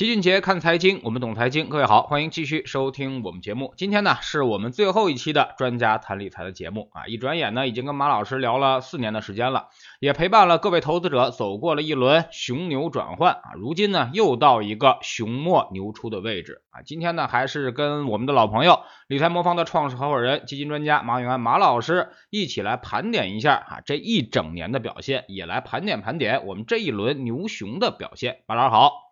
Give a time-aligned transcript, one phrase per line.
[0.00, 1.68] 齐俊杰看财经，我们懂财经。
[1.68, 3.74] 各位好，欢迎继续收听我们节目。
[3.76, 7.04] 今天呢，是我们最后一期的专家谈理财的节目啊！
[7.06, 9.68] 一转眼呢，已经跟马老师聊了四年的时间了，
[9.98, 13.52] 也陪伴了各位投资者走过了一轮熊牛转换啊！
[13.56, 16.80] 如今呢，又到一个熊末牛出的位置啊！
[16.80, 28.38] 今天呢，还是跟我们的老朋友理财魔方的创始合伙人、基金专家马永安马老师一起来盘点一下啊这一整年的表现，也来盘点盘点我们这一轮牛熊的表现。
[28.46, 29.09] 马老师好。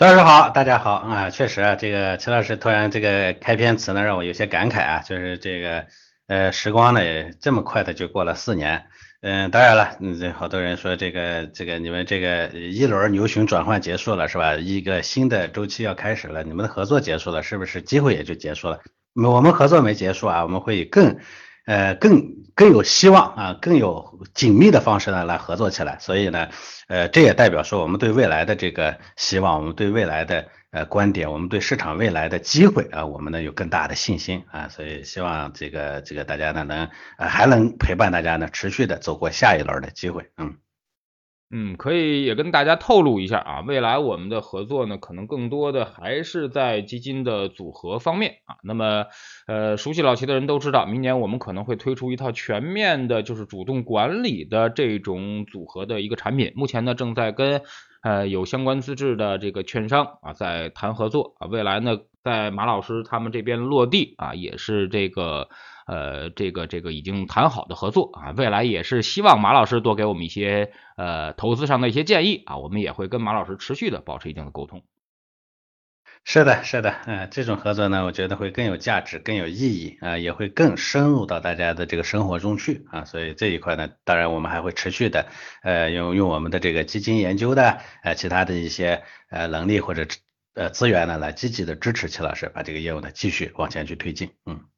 [0.00, 1.28] 老师好，大家好啊！
[1.28, 5.84] 确实啊，这个陈老师突然这个开篇词呢，让我有些感慨啊，就是这个
[6.26, 7.00] 呃时光呢
[7.38, 8.86] 这么快的就过了四年，
[9.20, 14.54] 嗯，当然了，嗯，这好多人说这个这个你们这个一轮牛熊转换结束了是吧？
[14.54, 18.80] 一个新的周期要开始了，你们的合作结束了，是不是机会也就结束了？
[19.22, 21.18] 我们合作没结束啊，我们会以更
[21.70, 22.10] 呃更
[22.54, 26.48] 更有希望啊，更有紧密的方式呢来合作起来，所以呢。
[26.90, 40.56] 呃，这也代表说我们对未来的这个希望，我们对未来的呃观点，我们对市场未来的机会啊，我们呢有更大的信心啊，所以希望这个这个大家呢能呃还能陪伴大家呢持续的走过下一轮的机会，嗯。
[41.52, 48.54] 嗯，可以也跟大家透露一下啊，未来我们的合作呢，可能更多的还是在基金的组合方面啊。
[48.62, 49.06] 那么，
[49.48, 56.52] 呃，熟悉老齐的人都知道，明年我们可能会推出一套全面的，就是主动管理的这种组合的一个产品。
[56.54, 57.62] 目前呢，正在跟
[58.02, 61.48] 呃有相关资质的这个券商啊在谈合作啊。
[61.48, 65.48] 未来呢，在马老师他们这边落地啊，也是这个。
[65.90, 74.84] 呃，这个这个已经谈好的合作啊，未来也是希望马老师多给我们一些呃投资上的一些建议啊，我们也会跟马老师持续的保持一定的沟通。
[76.22, 85.26] 是的，是的，嗯，这种合作呢，我觉得会更有价值、更有意义啊，也会更深入到大家的这个生活中去啊，所以这一块呢，当然我们还会持续的
[85.64, 90.06] 呃用用我们的这个基金研究的呃其他的一些呃能力或者
[90.54, 94.69] 呃资源呢，来积极的支持齐老师把这个业务呢继续往前去推进，嗯。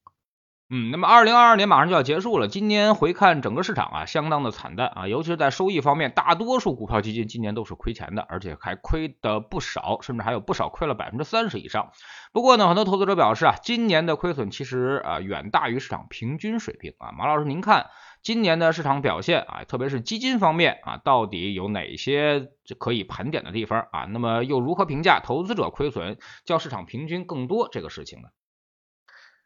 [0.75, 11.91] 嗯，那么二零二二年马上就要结束了，今年回看整个市场啊，相当的惨淡啊，尤其是在收益方面，大多数股票基金今年都是亏钱的，而且还亏的不少，甚至还有不少亏了百分之三十以上。
[12.33, 17.13] 不过呢，很多投资者表示啊，今年的亏损其实啊远大于市场平均水平啊。
[17.13, 17.91] 马老师，您看
[18.23, 24.07] 今年的市场表现啊，特别是基金方面啊，到底有哪些可以盘点的地方啊？
[24.09, 26.17] 那么又如何评价投资者亏损
[26.47, 28.29] 较市场平均更多这个事情呢？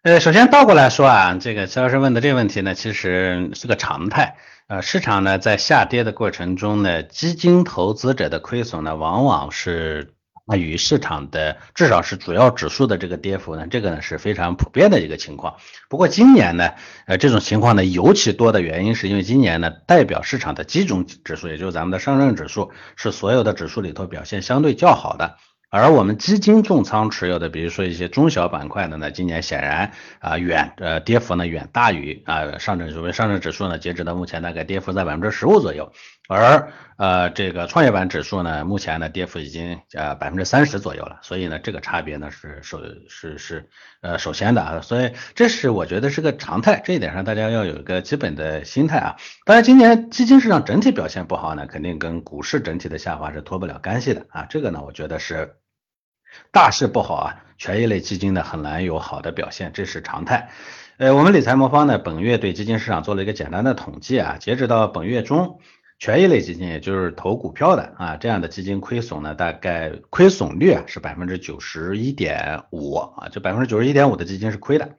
[0.06, 4.36] 呃，首先倒过来说啊，这个肖老师问的这个问题呢，其实是个常态。
[4.68, 10.14] 呃，市场呢在下跌的过程中呢，基金投资者的亏损呢，往往是
[10.46, 15.56] 大于市场的，至少是主要指数的这个跌幅呢，这个呢是非常普遍的一个情况。
[15.88, 16.74] 不过今年呢，
[17.08, 25.36] 呃，这种情况呢尤其多的原因，是因为今年呢代表市场的基准指数，也就是咱们的上证指数，是所有的指数里头表现相对较好的。
[25.68, 35.92] 而我们基金重仓持有的，比如说一些中小板块的呢，今年显然啊远呃跌幅呢远大于啊上证指数，上证指数呢截止到目前大概跌幅在百分之十五左右，
[36.28, 43.68] 而呃这个创业板指数呢目前呢跌幅已经呃百分之三十左右了，所以呢这个差别呢是首是是
[44.00, 49.16] 呃首先的啊，所以这是我觉得是个常态，这一点上大家要有一个基本的心态啊。
[49.44, 55.56] 当然今年基金市场整体表现不好呢，肯定跟股市整体的下滑是脱不了干系的啊，这个呢我觉得是。
[56.52, 60.50] 大势不好啊，权益类基金呢很难有好的表现，这是常态。
[60.98, 65.60] 呃，我们理财魔方呢本月对基金市场做了一个简单的统计啊，截止到本月中，
[65.98, 74.96] 权益类基金也就是投股票的啊这样的基金亏损呢大概亏损率啊是百分之九十一点五啊，就百分之九十一点五的基金是亏的。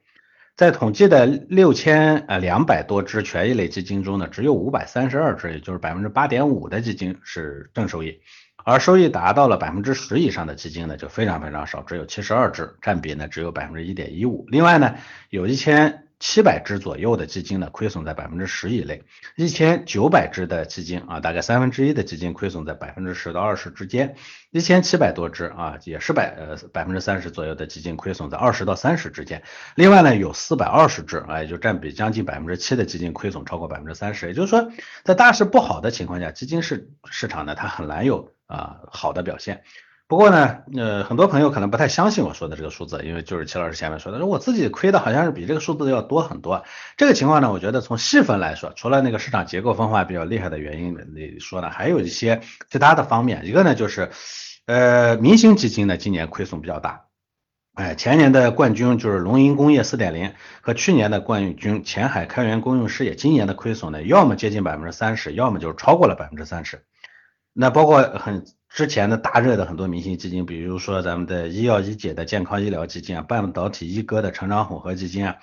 [0.55, 8.19] 在统计的六千呃两百多只权益类基金中呢，只有五百三十二只，也就是百分之八点五的基金是正收益。
[8.65, 14.45] 而收益达到了百分之十以上的基金呢，就非常非常少，只有七十二只，占比呢只有百分之一点一五。
[14.47, 14.95] 另外呢，
[15.29, 16.06] 有一千。
[16.19, 19.03] 七百只左右的基金呢，亏损在百分之十以内；
[19.35, 24.15] 一千九百只的基金啊，大概三分之一的基金亏损在百分之十到二十之间；
[24.49, 29.43] 一千七百多只啊，也是百呃百分之三十左右的基金亏损在二十到三十之间。
[29.75, 34.27] 另外呢，有四百二十只啊，也就占比将近百分之七的基金亏损超过百分之三十。
[34.27, 34.71] 也就是说，
[35.03, 39.63] 在大势不好的情况下，基金市市场呢，它很难有啊好的表现。
[40.09, 46.63] 不过呢，呃，很多朋友可能不太相信我说的这个数字，因为就是齐老师前面说的，说我自己亏的好像是比这个数字要多很多。
[46.95, 51.03] 这个情况呢，我觉得从细分来说，除了那个市场结构分化比较厉害的原因来
[51.41, 52.39] 说呢，还有一些
[52.71, 53.45] 其他的方面。
[53.45, 54.09] 一个呢就是，
[54.65, 57.01] 呃，明星基金呢今年亏损比较大，
[57.73, 60.31] 哎，前年的冠军就是龙吟工业四点零
[60.61, 66.85] 和去年的冠军前海开源公用事业，今年的亏损呢要么接近百分之三十，要么就是超过了百分之三十。
[67.51, 75.37] 那包括很之前的大热的很多明星基金，比如说咱们的医药一姐的健康医疗基金啊，半导体一哥的成长混合基金啊。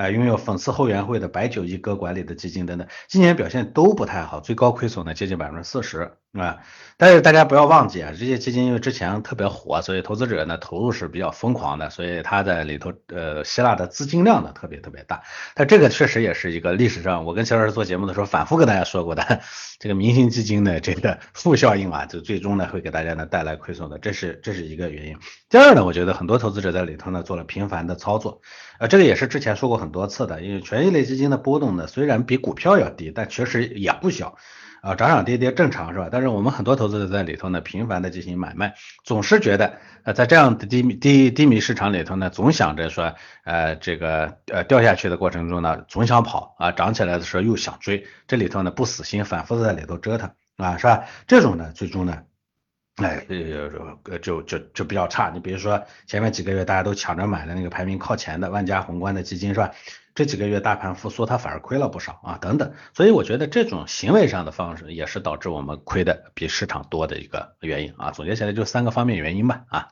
[0.00, 6.56] 啊，拥有粉丝后援会的白酒一哥管理的基金等等，今年表现都不太好，最高亏损呢接近百分之四十啊。
[6.96, 15.22] 但是大家不要忘记啊，这些基金因为之前特别火，所以投资者呢投入是比较疯狂的，所以它在里头呃希腊的资金量呢特别特别大。
[15.54, 19.42] 但这个确实也是一个历史上，我跟肖老师做节目的时候反复跟大家说过的，
[19.78, 25.18] 这个明星基金的这个负效应啊，就最终呢会给大家呢带来亏损的，这是这是一个原因。
[25.50, 28.40] 第二呢，我觉得很多投资者在里头呢做了频繁的操作，
[28.78, 29.89] 呃，这个也是之前说过很。
[29.90, 34.36] 多次的，因为权益类基金的波动呢，虽然比股票要低，但确实也不小
[34.82, 36.08] 啊，涨涨跌跌正常是吧？
[36.10, 43.14] 但是我们很多投资者在里头呢，频繁的进行买卖，总是觉得呃，在这样的低迷低低迷市场里头呢，总想着说
[43.44, 51.04] 呃这个呃掉下去的过程中呢，总想跑啊，涨起来的时候又想追，这里头呢不死心，反复的在里头折腾啊，是吧？
[51.26, 52.22] 这种呢，最终呢。
[53.00, 55.30] 哎，呃，就就就比较差。
[55.30, 59.72] 你比如说前面几个月大家都抢着买的那个排名靠前的万家宏观的基金是吧？
[60.14, 62.72] 这几个月大盘复苏，它反而亏了不少啊，等等。
[62.92, 68.10] 所以我觉得这种行为上的方式也是导致我们亏的比市场多的一个原因啊。
[68.10, 69.88] 总结起来就三个方面原因吧啊。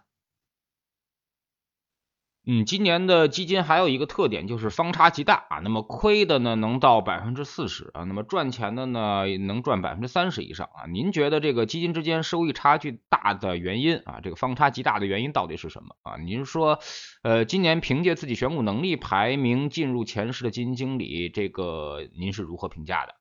[2.51, 10.87] 嗯，今年的基金还有一个特点就是方差极大啊，那么亏的呢能到百分之四十啊，那么赚钱的呢能赚百分之三十以上啊。
[10.91, 16.17] 您觉得这个基金之间收益差距大的原因啊，这个方差极大的原因到底是什么啊？
[16.17, 16.79] 您说，
[17.23, 23.15] 呃，今年凭借自己选股能力排名进入前十的基金经理，这个您是如何评价的？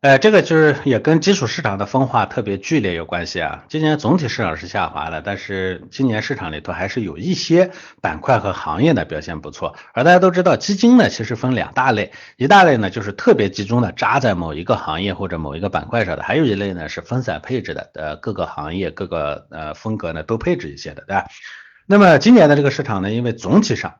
[0.00, 3.64] 呃，这个就是也跟基础市场的分化特别剧烈有关系啊。
[3.68, 9.74] 今年总体市场是下滑的，但是今年市场里头还是有一些板块和行业的表现不错。
[9.92, 21.26] 而大家都知道，基金呢其实分两大类，一大类呢就是特别集中的扎在某一个行业或者某一个板块上的，还有一类呢是分散配置的，呃，各个行业各个呃风格呢都配置一些的，对吧？
[21.86, 23.96] 那么今年的这个市场呢，因为总体上。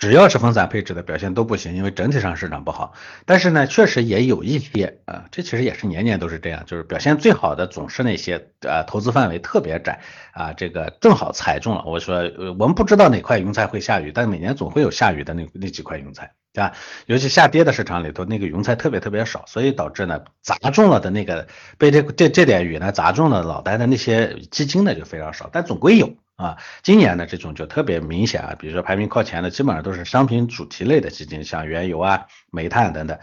[0.00, 2.94] 只要是分散配置的表现都不行，因为整体上市场不好。
[3.26, 10.00] 但是呢，确实也有一些啊，这其实也是年年都是这样，就是表现最好的总是那些啊投资范围特别窄
[10.32, 11.84] 啊，这个正好踩中了。
[11.84, 16.72] 我说，呃我们不知道哪块云彩会下雨，但每年总会有下雨的那那几块云彩，对吧？
[17.04, 26.14] 尤其下跌的市场里头，那个云彩特别特别少，所以导致呢砸中了的那个被这这这点雨呢砸中了脑袋的那些基金呢就非常少，但总归有。
[26.40, 33.18] 啊，今年的这种就特别明显啊，比如说排名靠前的，基本上都是商品主题类的基金，像原油啊、煤炭等等。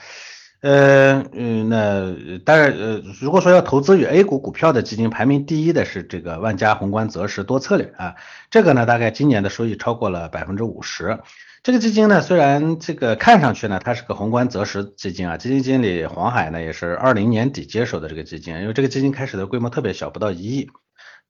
[0.60, 8.16] 呃嗯，那当然呃，如果说要投资于 A 股股票的基金，排名第一的是这个万家宏观择时多策略啊，
[8.50, 11.20] 这个呢大概今年的收益超过了百分之五十。
[11.62, 20.70] 这个基金呢，虽然这个看上去呢它是个宏观择时基金啊，基金经理黄海呢也是二零年底接手的这个基金，因为这个基金开始的规模特别小，不到一亿。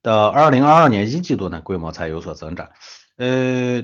[0.02, 2.70] 到二零二二年一季度呢，规模才有所增长。
[3.16, 3.82] 呃，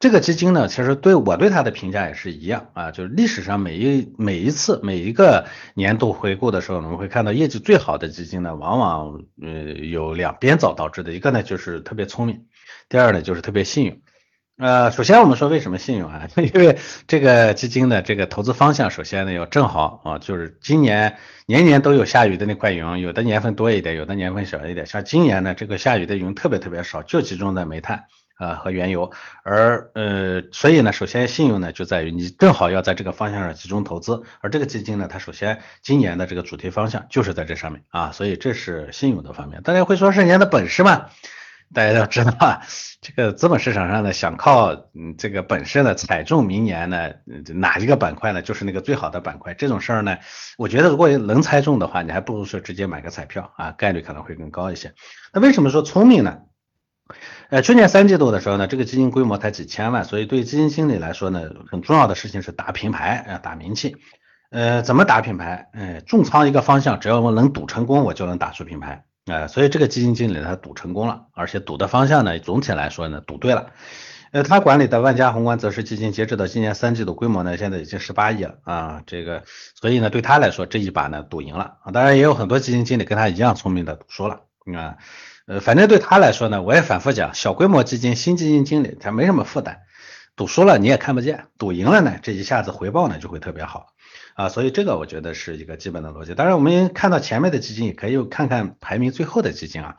[0.00, 12.46] 这个基金呢，其实对我对它的评价也是一样啊，就是历史上每一每一次每一个年度回顾的时候，我们会看到业绩最好的基金呢，往往呃有两边走导致的，一个呢就是特别聪明，
[12.88, 14.02] 第二呢就是特别幸运。
[14.56, 16.28] 呃，首先我们说为什么信用啊？
[16.38, 16.78] 因为
[17.08, 21.16] 这个基金的这个投资方向，首先呢要正好啊，就是今年
[21.46, 24.86] 年年都有下雨的那块云，有的年份多一点，有的年份少一点。
[24.86, 28.04] 像今年呢，这个下雨的云特别特别少，就集中在煤炭
[28.38, 29.10] 啊和原油。
[29.42, 34.22] 而呃，所以呢，首先信用呢就在于你正好要在这个方向上集中投资。
[34.40, 39.62] 而这个基金呢，它首先今年的这个主题方向就是在这上面啊，所以这是信用的方面。
[39.62, 41.06] 大家会说是人家的本事吗？
[41.72, 42.60] 大家都知道啊，
[43.00, 47.10] 这个资本市场上呢，想靠嗯这个本身呢踩中明年呢
[47.54, 49.54] 哪一个板块呢，就是那个最好的板块。
[49.54, 50.18] 这种事儿呢，
[50.58, 54.94] 我觉得如果能猜中的话，你还不如说直接买个彩票啊，概率可能会更高一些。
[55.32, 56.38] 那为什么说聪明呢？
[57.50, 63.96] 呃，去年三季度的时候呢，这个基金规模才几千万，所以对基金经理来说呢，很重要的事情是打品牌啊，打名气。
[64.50, 65.68] 呃，怎么打品牌？
[65.72, 69.04] 呃，重仓一个方向，只要我能赌成功，我就能打出品牌。
[69.26, 73.70] 呃，所以这个基金经理他赌成功了，而且赌的方向呢，总体来说呢，赌对了。
[74.32, 79.02] 呃，他管理的万家宏观择时基金，截止到今年三季度规模呢，现在已经十八亿了啊。
[79.06, 81.92] 这个，所以呢，对他来说这一把呢，赌赢了啊。
[81.92, 84.40] 当然也有很多基金经理跟他一样聪明的赌输了
[84.76, 84.96] 啊。
[85.46, 89.82] 呃，反正对他来说呢，我也反复讲，小规模基金新基金经理他没什么负担，
[90.36, 93.93] 赌输了你也看不见，赌赢了呢，这一下子回报呢就会特别好。
[94.34, 96.34] 啊，所以这个我觉得是一个基本的逻辑。
[96.34, 99.96] 当然，我们看到前面的基金，也可以看看排名最后的基金啊。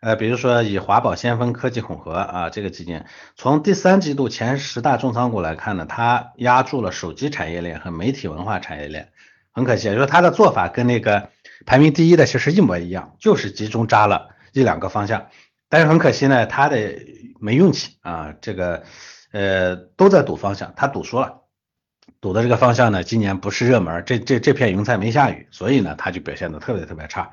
[0.00, 3.04] 呃，比如说以华宝先锋科技混合啊这个基金，
[3.36, 9.10] 从第三季度前十大重仓股来看呢，它压住了手机产业链和媒体文化产业链。
[9.50, 11.30] 很可惜，就是它的做法跟那个
[11.66, 15.26] 排名第一的其实一模一样，就是集中扎了一两个方向，
[15.68, 16.76] 但是很可惜呢，他的
[17.40, 18.84] 没运气啊，这个
[19.32, 21.42] 呃都在赌方向，他赌输了，
[22.20, 27.32] 赌的这个方向呢，今年不是热门，这这这片云彩没下雨，所以呢，它就表现的特别特别差，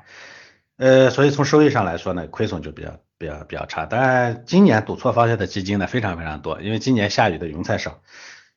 [0.76, 3.86] 呃，所以从收益上来说呢，亏损就比较比较比较差。
[3.86, 8.00] 当然，今年赌错方向的基金呢非常非常多，因为今年下雨的云彩少。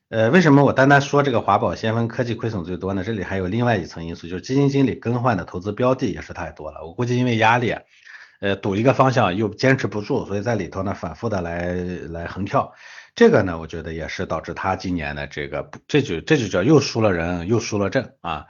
[0.08, 3.04] 呃，为什么我单单说这个华宝先锋科技亏损最多呢？
[3.04, 6.84] 这里还有另外一层因素，就是基金经理更换的投资标的也是太多了。
[6.84, 7.76] 我估计因为压力，
[8.40, 11.74] 呃，赌一个方向又坚持不住，所以在里头呢反复的来
[12.08, 12.72] 来横跳。
[13.14, 18.46] 这个呢，我觉得也是导致他今年的这个这就这就叫又输了人又输了阵啊。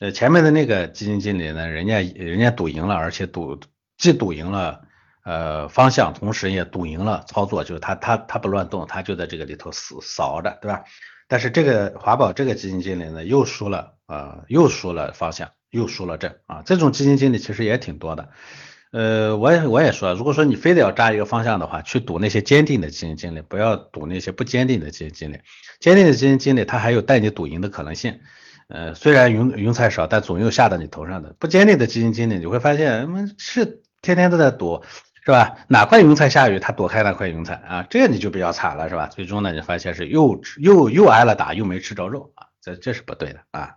[0.00, 3.60] 呃，前面的那个基金经理呢，人家人家赌赢了，而且赌
[3.96, 4.82] 既赌赢了
[5.24, 10.84] 呃方向，同时也赌赢了操作，就是他他他不乱动，他就在这个里头死扫着，对吧？
[11.28, 16.62] 但是这个华宝这个基金经理呢，又输了啊，又输了方向，又输了阵啊。
[16.66, 18.28] 这种基金经理其实也挺多的。
[18.92, 25.40] 呃，我也我也说，如果说你非得要扎一个方向的话，去赌那些坚定的基金经理，不要赌那些不坚定的基金经理。
[25.80, 28.20] 坚定的基金经理他还有带你赌赢的可能性。
[28.68, 31.34] 呃，虽然云云彩少，但总有下到你头上的。
[31.38, 34.84] 不坚定的基金经理，你会发现，嗯，是天天都在赌。
[35.24, 35.54] 是吧？
[35.68, 39.06] 哪块云彩下雨，他躲开那块云彩啊，这你就比较惨了，是吧？
[39.06, 43.76] 最终呢，你发现是又又又挨了打，又没吃着肉啊，这这是不对的啊。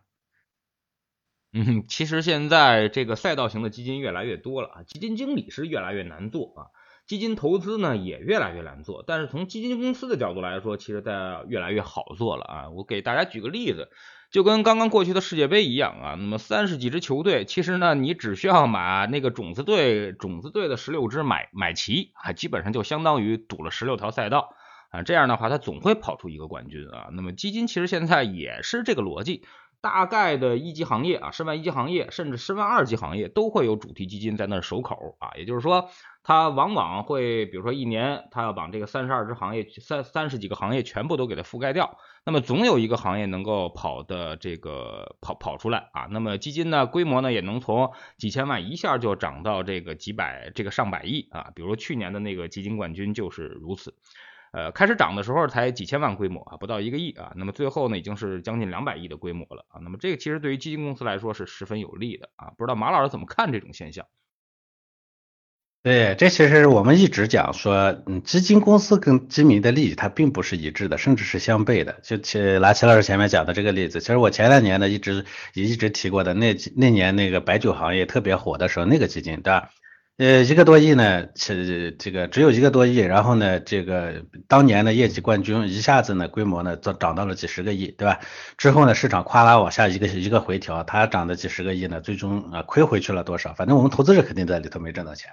[1.55, 6.61] 嗯，其实现在这个赛道型的基金越来越多了啊，基金经理是越来越难做啊，
[7.07, 12.69] 基金投资呢也越来越难做，但是从基金公司的角度来说，其实在越来越好做了啊。
[12.69, 13.89] 我给大家举个例子。
[14.31, 24.49] 就跟刚刚过去的世界杯一样啊，那么三十几支球队，其实呢，你只需要把那个种子队种子队的十六支买买齐啊，基本上就相当于赌了十六条赛道
[24.89, 27.07] 啊，这样的话，它总会跑出一个冠军啊。
[27.13, 29.43] 那么基金其实现在也是这个逻辑。
[29.85, 35.29] 大概的一级行业啊，申万一级行业，甚至申万二级行业都会有主题基金在那儿守口啊。
[35.37, 35.91] 也就是说，
[36.23, 41.99] 它往往会，比如说一年，它要把这个三十二只行业、三三十几个行业全部都给它覆盖掉。
[42.25, 46.07] 那么总有一个行业能够跑的这个跑跑出来啊。
[46.09, 51.51] 那么基金呢，规模呢也能从几千万一下就涨到这个几百、这个上百亿啊。
[51.53, 53.93] 比如去年的那个基金冠军就是如此。
[54.55, 64.05] 呃，开始涨的时候才几千万规模啊，不到一个亿啊，那么最后呢，已经是将近两百亿的规模了啊，那么这个其实对于基金公司来说是十分有利的啊，不知道马老师怎么看这种现象？
[65.83, 71.99] 对，这其实我们一直讲说，嗯，基金公司跟基民的利益它并不是一致的，甚至是相悖的。
[72.01, 79.69] 就其拿齐老师前面讲的这个例子，其实我前两年呢一直也一直提过的，那那年那个白酒行业特别火的时候，那个基金对吧？
[80.17, 88.21] 呃，一个多亿呢，是这个只有一个多亿，然后呢，这个当年的业绩冠军一下子呢，规模呢涨涨到了几十个亿，对吧？
[88.57, 93.53] 之后呢，市场咵啦往下一个一个回调，它涨的几十个亿呢，最终啊亏回去了多少？
[93.55, 95.31] 反正我们投资者肯定在里头没挣到钱。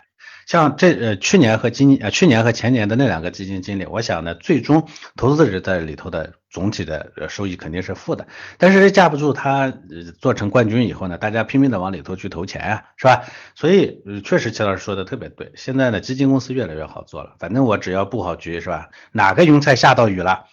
[0.48, 8.26] 像这呃去年和今呃去年和前年的那两个基金经理，我想呢，最终投资者在里头的总体的收益肯定是负的。
[8.58, 9.72] 但是架不住他
[10.20, 13.24] 做成冠军以后呢，大家拼命的往里头去投钱啊，是吧？
[13.56, 18.90] 所以确实齐老师说的特别对，现在呢基金公司越来越好做了，反正我只要布好局，是吧？
[19.10, 20.44] 哪个云彩下到雨了？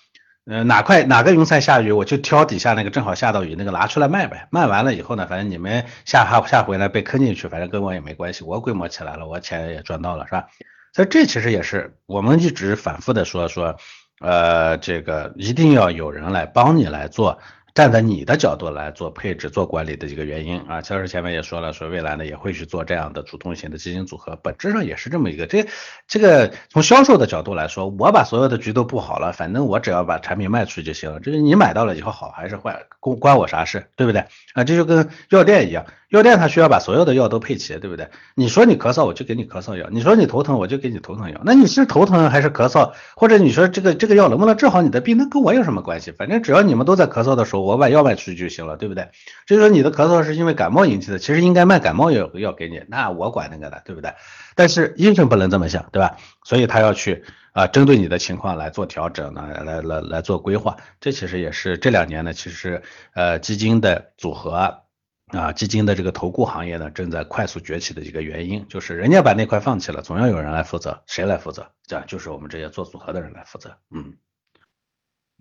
[0.46, 4.48] 呃，哪块哪个云彩下雨，我就挑底下那个正好下到雨那个拿出来卖呗。
[4.52, 10.48] 卖完了以后呢，反正你们下下下回来被坑进去，反正跟我也没关系，我规模起来了，我钱也赚到了，是吧？
[10.92, 13.78] 所以这其实也是我们一直反复的说说，
[14.20, 17.40] 呃，这个一定要有人来帮你来做。
[17.76, 25.46] 站在你的角度来做配置、做管理的一个原因啊，乔师前面也说了，说未来呢也会去做这样的主动型的基金组合，本质上也是这么一个。
[25.46, 25.66] 这
[26.06, 31.20] 这个从销售的角度来说，我把所有的局都布好了，反正我只要把产品卖出去就行了。
[31.22, 34.26] 这个你买到了以后好还是坏，关关我啥事，对不对？
[34.56, 35.86] 啊，这就跟药店一样。
[36.10, 38.10] 药店它需要把所有的药都配齐，对不对？
[38.34, 41.40] 你说你咳嗽，我就给你咳嗽药；你说你头疼，我就给你头疼药。
[41.46, 42.94] 那你是头疼还是咳嗽？
[43.16, 45.18] 或者你说这个这个药能不能治好你的病？
[45.18, 46.12] 那跟我有什么关系？
[46.12, 49.10] 反正只要你们都在咳嗽的时候，我把药卖出去就行了，对不对？
[49.46, 54.16] 就是说你的咳嗽是因为感冒引起的，其实应该卖感冒药药给你，那我管那个的，对不对？
[54.56, 56.18] 但是医生不能这么想，对吧？
[56.44, 57.24] 所以他要去
[57.54, 60.78] 啊，针对你的情况来做调整，来来来来做规划。
[61.00, 62.82] 这其实也是这两年呢，其实
[63.14, 64.80] 呃基金的组合。
[65.30, 71.72] 啊，基金的这个投顾行业呢，正在快速崛起的一个原因，就是人家把那块放弃了，总要有人来负责，谁来负责？
[71.86, 73.78] 这样就是我们这些做组合的人来负责。
[73.92, 74.16] 嗯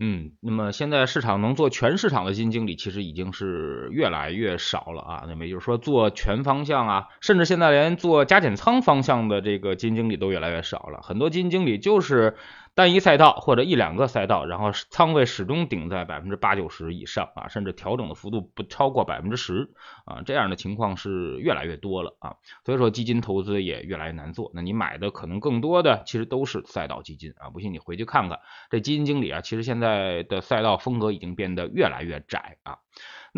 [0.00, 5.24] 嗯，那么现在市场能做全市场的基金经理，其实已经是越来越少了啊。
[5.26, 11.00] 那么也就是说，做全方向啊，甚至现在连做加减仓方向的这个基金经理都越来越少了。
[11.02, 12.36] 很多基金经理就是
[12.74, 19.70] 单一赛道或者一两个赛道，然后仓位始终顶在百分之八九十以上啊，甚至调整的幅度不超过百分之十
[20.04, 24.50] 啊，这样的情况是越来越多了啊，所以说基金投资也越来越难做。
[24.54, 28.38] 那你买的可能更多的其实都是赛道基金啊，不信你回去看看，
[28.70, 32.78] 这基金经理啊，其实现在的赛道风格已经变得越来越窄啊。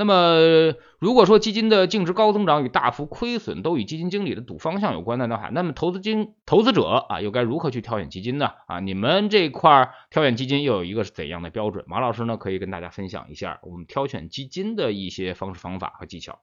[0.00, 8.50] 那么，如果说基金的净值高增长与大幅亏损都与基金经理的赌方向有关的话，那么投资金投资者啊，又该如何去挑选基金呢？
[8.66, 11.84] 啊，你们这块儿挑选基金又有一个是怎样的标准？
[11.86, 16.38] 马老师呢，可以跟大家分享一下我们挑选基金的一些方式方法和技巧。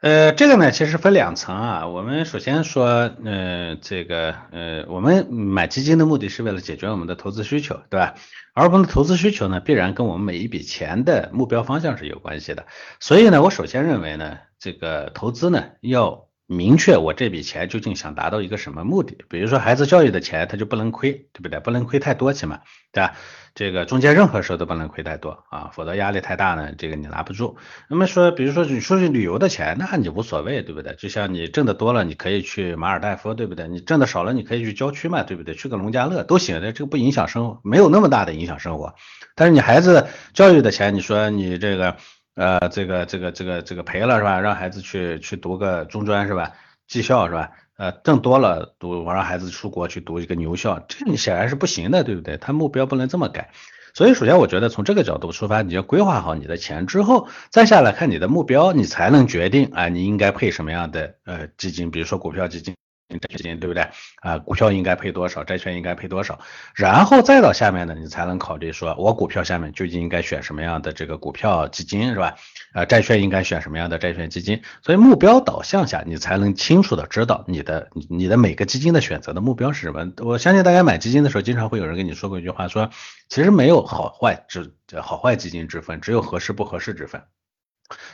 [0.00, 1.86] 呃，这个呢，其实分两层啊。
[1.88, 8.14] 我们首先说，呃，这个，呃，我们买基金的目的是为了解决我们的投资需求，对吧？
[8.52, 12.66] 而我们的投资需求呢，必然跟我们每一笔钱的目标方向是有关系的。
[13.00, 19.18] 所以呢，我首先认为呢，这个投资呢，要明确我这笔钱究竟想达到一个什么目的。
[19.28, 21.58] 比如说，孩子教育的钱，他就不能亏，对不对？
[21.60, 22.60] 不能亏太多，起码，
[22.92, 23.14] 对吧？
[23.54, 27.56] 这个中间任何时候都不能亏太多啊，否则压力太大呢，这个你拿不住。
[27.88, 30.94] 那么说，比如说你出去旅游的钱，那你无所谓，对不对？
[30.94, 33.66] 就像你挣的多了，你可以去马尔代夫，对不对？
[33.66, 35.54] 你挣的少了，你可以去郊区嘛，对不对？
[35.54, 38.94] 去个农家乐都行的，这个不影响生，没有那么大的影响生活。
[39.34, 41.96] 但是你孩子教育的钱，你说你这个
[42.36, 44.38] 呃，这个这个这个这个赔了是吧？
[44.40, 46.52] 让孩子去去读个中专是吧？
[46.86, 47.50] 技校是吧？
[47.78, 52.36] 呃，挣多了读，我让孩子出国去读一个牛校，这你显然是不行的，对不对？
[52.36, 53.50] 他目标不能这么改。
[53.94, 62.74] 所以，首先我觉得从这个角度出发，你要规划好你的钱之后，再下来看你的目标，你才能决定啊，你应该配什么样的呃基金，比如说股票基金。
[63.08, 63.86] 债券对不对
[64.20, 64.38] 啊？
[64.38, 65.44] 股票应该配多少？
[65.44, 66.40] 债券应该配多少？
[66.74, 72.34] 然后再到下面呢，你才能考虑说，我股票下面究竟应该选什么样的这个股票基金是吧？
[72.72, 74.60] 啊，债券应该选什么样的债券基金？
[74.82, 80.12] 所以目标导向下，你才能清楚的知道你的你的每个基金的选择的目标是什么。
[80.18, 82.90] 我相信大家买基金的时候，经常会有人跟你说过一句话，说
[83.28, 87.22] 其实没有好坏之好坏基金之分，只有合适不合适之分。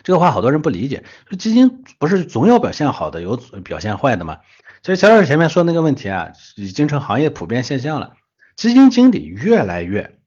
[0.03, 4.41] 这个话好多人不理解，说基金不是总有表现好的，有表现坏的吗？
[4.83, 8.15] 其实，小老师前面说那个问题啊，已经成行业普遍现象了。
[8.57, 10.19] 基金经理越来越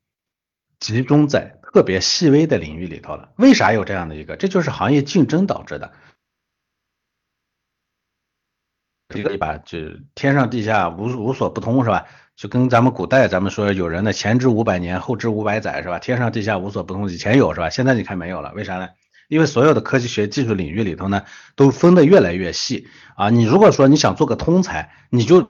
[0.79, 3.33] 集中在特别细微的领域里头了。
[3.35, 4.37] 为啥有这样的一个？
[4.37, 5.91] 这就是行业竞争导致的。
[9.13, 9.77] 一个把就
[10.15, 12.05] 天上地下无无所不通是吧？
[12.37, 15.99] 就跟咱们古代咱们说有人呢前知五百年，后知五百载是吧？
[15.99, 17.69] 天上地下无所不通，以前有是吧？
[17.69, 18.87] 现在你看没有了，为啥呢？
[19.27, 21.23] 因为所有的科技学技术领域里头呢，
[21.55, 23.29] 都分得越来越细啊。
[23.29, 25.49] 你如果说你想做个通才，你就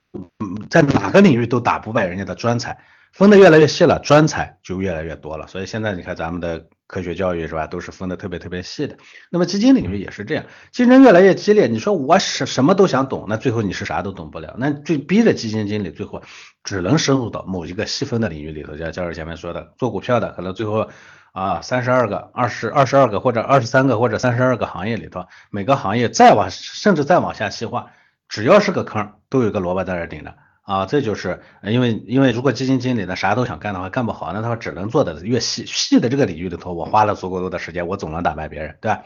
[0.70, 2.78] 在哪个领域都打不败人家的专才。
[3.14, 5.48] 分得越来越细了，专才就越来越多了。
[5.48, 8.98] 所以现在你看咱们的科学教育是吧，都是分得特别特别细的。
[9.32, 11.68] 那么基金领域也是这样，竞争越来越激烈。
[11.68, 14.54] 你说我什什么都想懂，那最后你是啥都懂不了。
[14.58, 16.22] 那最逼的基金经理最后
[16.66, 18.76] 只能深入到某一个细分的领域里头。
[18.76, 20.90] 像教授前面说的，做股票的可能最后。
[21.36, 27.92] 啊，三十二个、二十二十二个或者二十三个或者三十二个行业里头，每个行业再往甚至再往下细化，
[28.30, 30.86] 只要是个坑，都有个萝卜在那顶着啊。
[30.86, 39.04] 这就是因为因为如果基金经理呢啥都想干的话，干不好，那他只能做的越细细的这个领域里头，我花了足够多的时间，我总能打败别人，对吧？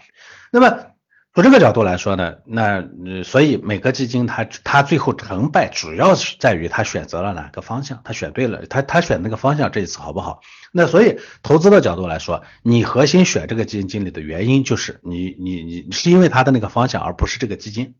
[0.51, 0.98] 那么。
[1.35, 2.83] 从这个角度来说呢，那
[3.23, 10.41] 所以每个基金它它最后成败主要是在于它选择了哪个方向，它选对了，它它选那个方向这一次好不好？
[10.73, 17.95] 那所以投资的角度来说，你核心选这个基金经理的原因就是你你你是因为他的那个方向，而不是这个基金。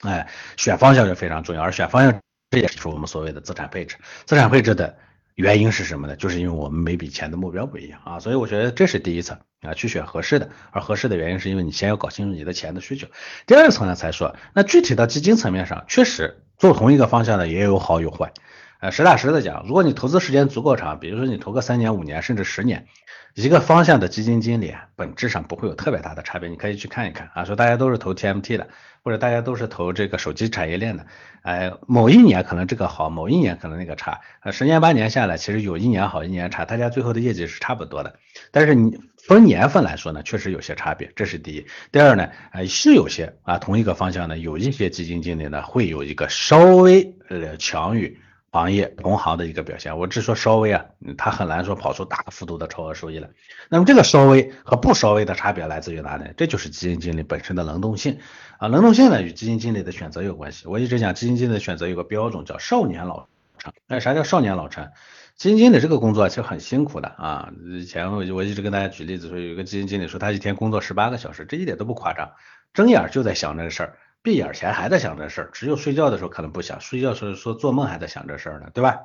[0.00, 4.98] 哎，选方向就非常重要，而选方向这也是我们所谓的资产配置，资产配置的。
[5.34, 6.14] 原因是什么呢？
[6.14, 10.50] 就是因为我们每笔钱的目标不一样啊，所以我觉得这是第一层啊，去选合适的。
[10.70, 13.08] 而合适的原因是因为你先要搞清楚你的钱的需求。
[13.46, 18.32] 第二层呢，才说那具体到基金层面上，确实做同一个方向的也有好有坏。
[18.80, 22.86] 呃，实打实的讲，如果你投资时间足够长，比如说你投个三年、五年甚至十年。
[23.34, 27.44] 一个方向的基金经理啊，本质上不会有特别大的差别，你可以去看一看啊。
[27.44, 28.68] 说大家都是投 TMT 的，
[29.02, 31.04] 或者大家都是投这个手机产业链的，
[31.42, 38.14] 哎，某一年可能这个好，某一年可能那个差，呃，十年八年下来，其实有一年好，一年差，大家最后的业绩是差不多的。
[38.52, 41.66] 但是你分年份来说呢，确实有些差别，这是第一。
[41.90, 48.16] 第二呢，呃，是有些啊，同一个方向呢，有一些基金经理呢，会有一个稍微呃强于。
[48.54, 50.84] 行业同行的一个表现，我只说稍微啊，
[51.18, 53.30] 他很难说跑出大幅度的超额收益了。
[53.68, 56.26] 那么这个稍微和不稍微的差别来自于哪呢？
[56.36, 58.20] 这就是基金经理本身的能动性
[58.58, 60.68] 啊，能动性呢与基金经理的选择有关系。
[60.68, 63.26] 我一直讲基金经理的选择有个标准叫少年老
[63.58, 63.72] 成。
[63.88, 64.88] 那啥叫少年老成？
[65.34, 67.52] 基金经理这个工作其实很辛苦的啊。
[67.72, 72.30] 以前我我一直跟大家举例子说，有一个基金经理说他一天工作十八个小时，这一点都不夸张，
[72.72, 73.98] 睁眼就在想这个事儿。
[74.24, 79.00] 闭眼前还在想这事儿，只有睡觉的时候可能不想，睡觉时候说做梦还在想这事儿呢，对吧？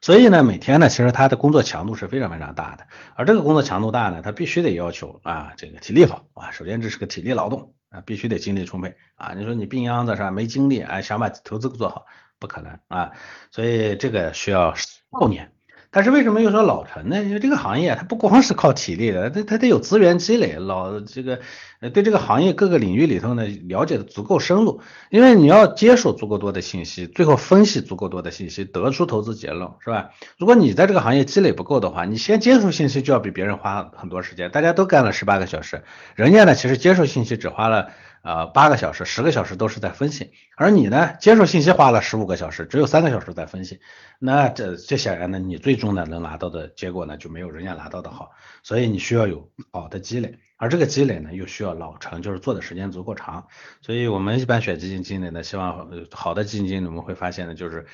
[0.00, 12.06] 所以呢，每天呢，其实他的工作强度是非常非常大的，而这个工作强度大呢，他必须得要求啊，这个体力好啊，首先这是个体力劳动啊，必须得精力充沛啊，你说你病秧子是吧，没精力哎，想把投资做好，
[12.40, 13.12] 不可能啊，
[13.52, 15.52] 所以这个需要少年。
[15.90, 17.22] 但是为什么又说老成呢？
[17.22, 21.40] 因为这个行业它不光是靠体力的，它它得有资源积累，老这个
[21.80, 24.80] 呃对这个行业各个领域里头呢了解的足够深入。
[25.10, 30.10] 因为你要接受足够多的信息，最后分析足够多的信息，得出投资结论，是吧？
[30.36, 34.50] 如果你在这个行业积累不够的话，你先接受信息就要比别人花很多时间。
[34.50, 35.82] 大家都干了十八个小时，
[36.14, 37.90] 人家呢其实接受信息只花了。
[38.28, 43.80] 呃，八个小时、十个小时都是在分析，而你呢，接受信息花了十五个小时，只有三个小时在分析，
[44.18, 53.46] 那这这显然呢，你最终呢能拿到的结果呢就没有人家拿到的好，所以你需要有好的积累，而这个积累呢又需要老成，就是做的时间足够长，
[53.80, 57.86] 所以我们一般选基金经理呢，希望好的基金经理我们会发现呢，就是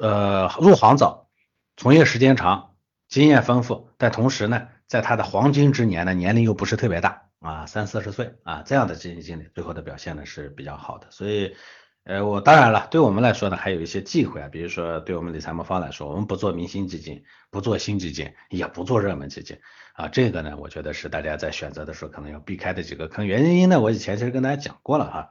[0.00, 1.28] 呃入行早，
[1.76, 2.70] 从业时间长，
[3.10, 7.23] 经验丰富，但同时呢，在他的黄金之年呢，年龄又不是特别大。
[7.44, 11.54] 啊，三四十岁啊，这样的基金经理最后的表现呢是比较好的，所以，
[12.04, 19.58] 呃，我当然了，对我们来说呢，还有一些忌讳啊，比如说对我们理财魔方来说，我们不做明星基金，不做新基金，也不做热门基金
[19.92, 23.26] 啊，这个呢，我觉得是大家在选择的时候可能要避开的几个坑。
[23.26, 25.28] 原因呢，我以前其实跟大家讲过了哈，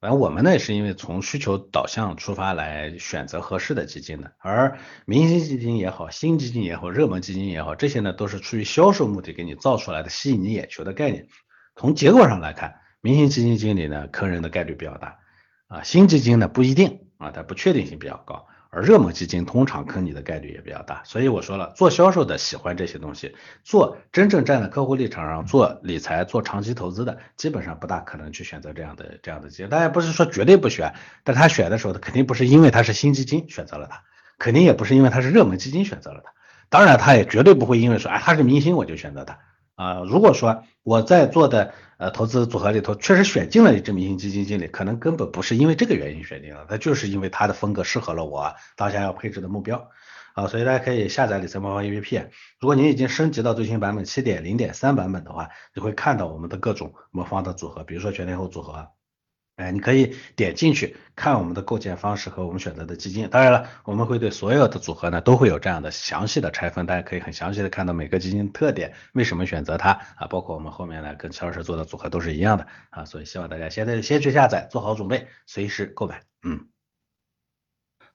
[0.00, 11.28] 反正我们呢是因为从需求导向出发来选择合适的基金的，而明星基金也好，新基金也好，热门基金也好，这些呢都是出于销售目的给你造出来的，吸引你眼球的概念。
[11.80, 15.16] 从结果上来看，明星基金经理呢坑人的概率比较大
[15.66, 21.00] 啊，新基金呢不一定啊，它不确定性比较高，而热门基金通常坑你的概率也比较大。
[21.04, 29.70] 所以我说了，做销售的喜欢这些东西，做真正站在客户立场上做理财、做长期投资的，基本上不大可能去选择这样的这样的基金。
[29.70, 30.92] 当然不是说绝对不选，
[31.24, 34.02] 但他选的时候，他肯定不是因为他是新基金选择了它，
[34.36, 36.30] 肯定也不是因为他是热门基金选择了它。
[36.68, 39.38] 当然，他也绝对不会因为说，哎，他是明星我就选择他。
[39.80, 49.88] 啊，如果说我在做的呃投资组合里头确实选进了一只明星基金经理，可能根本不是因为这个原因选进了，他就是因为他的风格适合了我当下要配置的目标
[50.34, 52.26] 啊，所以大家可以下载理财魔方 APP，
[52.60, 58.86] 如果您已经升级到最新版本七点零点三版本的话，你会看到我们的各种魔方的组合，比如说全天候组合。
[59.60, 63.28] 哎，你可以点进去看我们的构建方式和我们选择的基金。
[63.28, 70.26] 当然了，我们会对所有的组合呢都会有这样的详细的拆分，大家可以很详细的看到每个基金特点，为什么选择它啊？
[70.28, 73.04] 包括我们后面呢跟乔老师做的组合都是一样的啊。
[73.04, 76.22] 所以希望大家现在先去下载，做好准备，随时购买。
[76.42, 76.66] 嗯。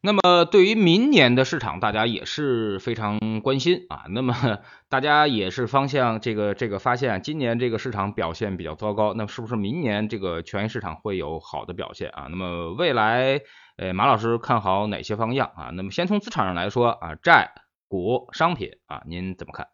[0.01, 4.03] 那么对于明年的市场，大家也是非常关心啊。
[4.09, 4.33] 那么
[4.87, 12.27] 大家也是方向这个这个发现，今年这个市场表现比较糟糕，那是不是明年这个权益市场会有好的表现啊？
[12.29, 13.41] 那么未来，
[13.77, 15.71] 呃，马老师看好哪些方向啊？
[15.73, 17.53] 那么先从资产上来说啊，债、
[17.87, 19.67] 股、商品啊，您怎么看？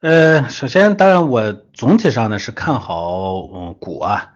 [0.00, 4.32] 呃，首先，当然我总体上呢是看好嗯股啊。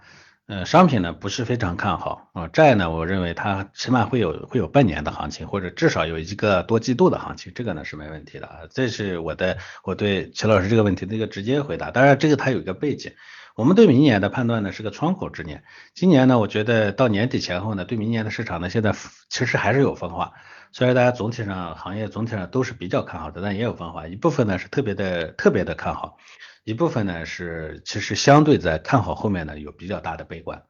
[0.50, 8.56] 呃，商品呢不是非常看好啊，债呢，我认为它起码会有会有半年的行情，或者至少有一个多季度的行情，这个呢是没问题的啊。
[8.68, 11.92] 这是我的我对齐老师这个问题的一个直接回答。
[11.92, 13.12] 当然，这个它有一个背景，
[13.54, 15.62] 我们对明年的判断呢是个窗口之年。
[15.94, 18.92] 今年呢，我觉得到年底前后呢，对明年的市场呢，现在
[19.28, 20.32] 其实还是有分化。
[20.72, 26.16] 虽然大家总体上行业总体上都是比较看好的，但也有分化，一部分呢是特别的特别的看好。
[26.64, 30.62] 一部分呢是其实相对在看好后面呢有比较大的悲观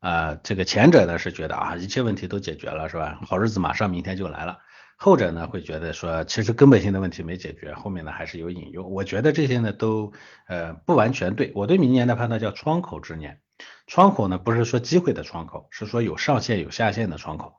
[0.00, 3.18] 啊，这个前者呢是觉得啊一切问题都解决了是吧？
[3.26, 4.58] 好日子马上明天就来了。
[5.00, 8.86] 后者呢会觉得说其实根本性的问题没解决，后面呢还是有隐忧。
[8.86, 10.12] 我觉得这些呢都
[10.48, 11.52] 呃不完全对。
[11.54, 13.40] 我对明年的判断叫窗口之年，
[13.86, 17.54] 窗口呢不是说机会的窗口，是说有上限有下限的窗口。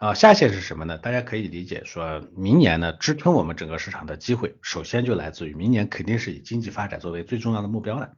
[0.00, 0.96] 啊，下限是什么呢？
[0.96, 8.16] 大家可以理解，说明年呢支撑我们整个市场的机会，首先就来自于明年肯定是以经济发展作为最重要的目标的。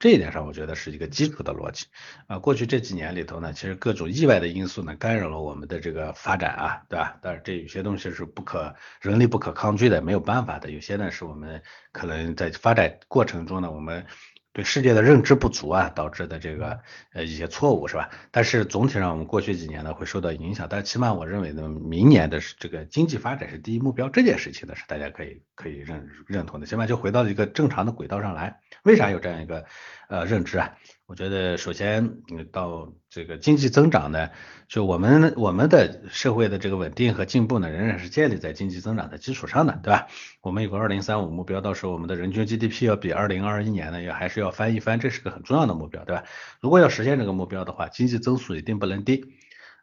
[0.00, 1.86] 这一点上，我觉得是一个基础的逻辑。
[2.26, 7.16] 啊，过去这几年里头呢，其实各种意外的因素呢干扰了我们的这个发展啊，对吧？
[7.22, 10.72] 但是这有些东西是不可人力不可抗拒的，没有办法的。
[10.72, 11.62] 有些呢是我们
[11.92, 14.04] 可能在发展过程中呢，我们。
[14.52, 16.80] 对世界的认知不足啊，导致的这个
[17.12, 18.10] 呃一些错误是吧？
[18.30, 28.60] 但是总体上我们过去几年呢会受到影响，但起码我认为呢，明年的这个经济发展是第一目标，这件事情呢是大家可以可以认认同的，起码就回到了一个正常的轨道上来。
[28.82, 29.64] 为啥有这样一个
[30.08, 30.76] 呃认知啊？
[31.10, 32.18] 我觉得首先
[32.52, 34.30] 到这个经济增长呢，
[34.68, 40.06] 就我们我们的社会的这个稳定和进步呢，仍然是建立在经济增长的基础上的，对吧？
[40.40, 46.22] 我们有个二零三五目标，到时候我们的人均 GDP 要比二零二一年呢，也还是要翻一番，这是个很重要的目标，对吧？
[46.60, 49.24] 如果要实现这个目标的话，经济增速一定不能低。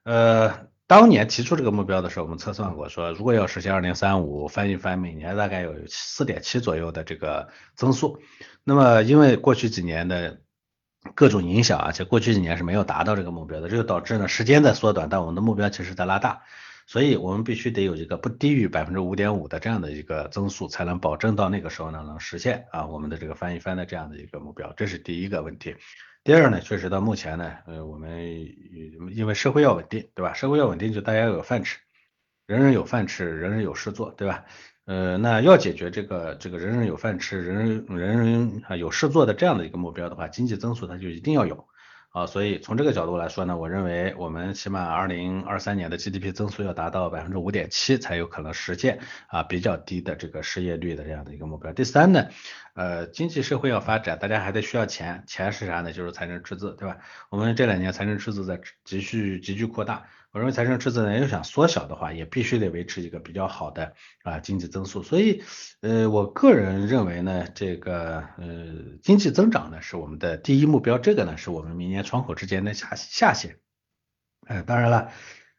[0.04, 8.22] 呃，当年提出这个目标的时候，我们测算过，说如果要实现二零三五，翻一翻每年大概有四点七左右的这个增速。
[8.63, 10.40] 那么因为过去几年的
[11.15, 16.41] 各种影响，而且过去几年是没有达到这个目标的，这就导致呢时间在缩短，但我们的目标其实在拉大。
[16.89, 25.76] 所以我们必须得有一个不低于百分之五点五的这样的一个增速，才能保证到那个时候呢能实现啊我们的这个翻一番的这样的一个目标，这是第一个问题。
[26.24, 28.12] 第二呢，确实到目前呢，呃，我们
[29.13, 30.34] 因为社会要稳定，对吧？
[30.34, 31.78] 社会要稳定，就大家要有饭吃，
[32.46, 34.46] 人人有饭吃，人人有事做，对吧？
[34.88, 41.67] 呃，那要解决这个这个人人有饭吃，人人人人啊有事做的这样的一个目标的话，经济增速它就一定要有。
[42.12, 51.73] 啊，所以从这个角度来说呢，我认为我们起码二零二三年的 GDP 增速要达到百分之五点七，才有可能实现啊比较低的这个失业率的这样的一个目标。
[51.73, 52.30] 第三呢，
[52.73, 55.91] 呃，经济社会要发展，大家还得需要钱，钱是啥呢？
[55.91, 56.97] 就是财政赤字，对吧？
[57.30, 60.08] 我们这两年财政赤字在急剧急剧扩大。
[60.38, 65.02] 我认为财政赤字呢，要想缩小的话，也必须得维持一个比较好的啊经济增速。
[65.02, 65.41] 所以，
[65.82, 68.45] 呃，我个人认为呢，这个呃
[69.02, 73.58] 经济增长呢是我们的第一目标，这个呢是我们明年窗口之间的下下限。
[74.47, 75.10] 呃，当然了，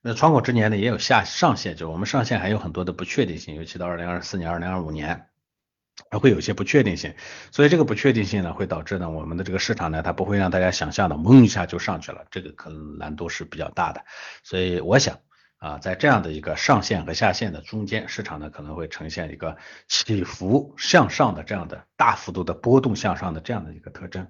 [0.01, 5.27] 那窗口之年呢也有下上限，就我们上限还有很多的不确定性，尤其到二零二四年、二零二五年。
[6.11, 7.15] 还会有些不确定性，
[7.51, 14.05] 所以这个不确定性呢，会导致呢我们的这个市场呢，它不会让大家想象的嗡一下就上去了，这个可能难度是比较大的。
[14.43, 15.19] 所以我想
[15.59, 19.57] 啊，在这样的一个上限和下限的中间，市场呢可能会呈现一个
[19.89, 24.27] 起伏向上的这样的大幅度的波动向上的这样的一个特征。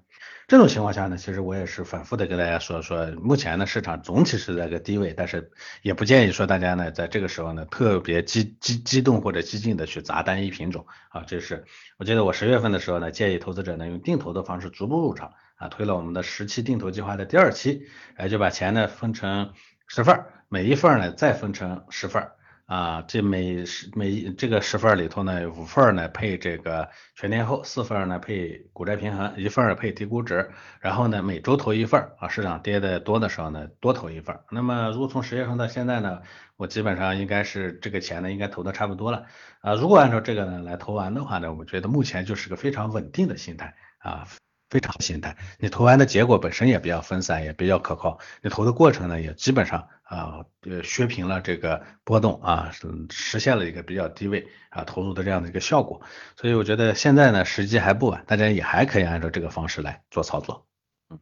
[0.46, 11.66] 这种情况下呢，其实我也是反复的跟大家说说，目前呢市场总体是在个低位，但是也不建议说大家呢在这个时候呢特别激激激动或者激进的去砸单一品种啊，这是
[11.98, 17.86] 我记得我十月份的时候呢建议投资者呢用定投的方式逐步入场啊，推了我们的十期定投计划的第二期，
[18.16, 19.52] 哎就把钱呢分成
[19.86, 22.28] 十份儿，每一份呢再分成十份。
[22.68, 34.38] 啊，这每十每这个十份里头呢，五份呢配这个全天候，四份呢配股债平衡，一份配低估值，然后呢每周投一份啊，市场跌的多的时候呢多投一份。
[34.50, 36.20] 那么如果从十月份到现在呢，
[36.58, 39.24] 我基本上应该是这个钱呢应该投的差不多了
[39.62, 39.72] 啊。
[39.72, 44.28] 如果按照这个呢来投完的话呢，我觉得目前就是个非常稳定的心态啊。
[44.70, 48.18] 非常心态，你投完的结果本身也比较分散，也比较可靠。
[48.42, 52.70] 你投的过程呢，也基本上啊，呃，削平了这个波动啊，
[53.10, 56.02] 实现了一个比较低位啊投入的这样的一个效果。
[56.36, 60.66] 所以我觉得现在呢，时机还不晚，大家也还可以按照这个方式来做操作。
[61.08, 61.18] 嗯，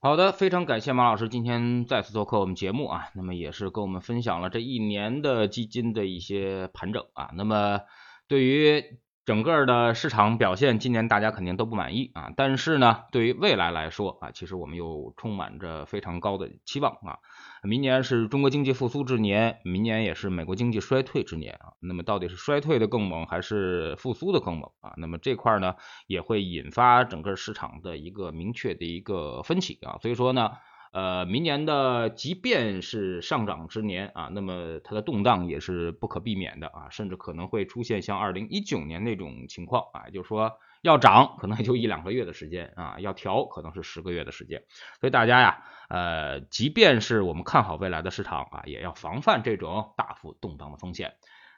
[0.00, 7.30] 好的，非常感谢马老师今天再次做客我们节目啊，那么也是跟我们分享了这一年的基金的一些盘整啊。
[7.34, 7.82] 那么
[8.26, 12.30] 对于整个的市场表现，今年大家肯定都不满意啊。
[12.36, 17.18] 但是呢，对于未来来说啊，其实我们又充满着非常高的期望啊。
[17.64, 21.74] 明年是中国经济复苏之年，明年也是美国经济衰退之年啊。
[21.80, 24.94] 那么到底是衰退的更猛，还是复苏的更猛啊？
[24.96, 25.74] 那么这块呢，
[26.06, 29.98] 也会引发整个市场的一个明确的一个分歧啊。
[30.00, 30.52] 所以说呢。
[30.92, 44.62] 呃，明年的即便是上涨之年啊，那么它的动荡也是不可避免的啊，甚至可能会出现像二零一九年那种情况啊，就是说要涨可能也就一两个月的时间啊，要调可能是十个月的时间，
[45.00, 51.14] 所以大家呀，呃，即便是我们看好未来的市场啊，也要防范这种大幅动荡的风险。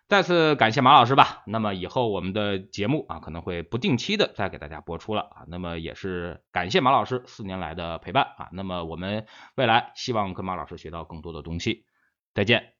[0.08, 1.42] 再次感谢马老师吧。
[1.46, 5.44] 那么以后我们的节目啊，可能会不定期的再给大家播出了啊。
[5.46, 8.48] 那么也是感谢马老师四年来的陪伴啊。
[8.52, 11.84] 那么我们未来希望跟马老师学到更多的东西。
[12.34, 12.72] 再见。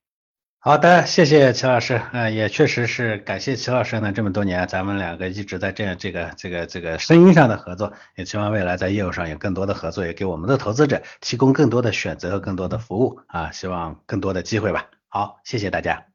[0.60, 2.00] 好的，谢谢齐老师。
[2.12, 13.52] 嗯，也确实是感谢齐老师呢，这么多年咱们两个一直在这样这个这个这个声音上的合作，也希望未来在业务上有更多的合作，也给我们的投资者提供更多的选择和更多的服务啊。
[13.52, 14.86] 希望更多的机会吧。
[15.08, 16.07] 好，谢谢大家。